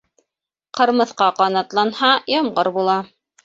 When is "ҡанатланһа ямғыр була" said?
1.41-3.01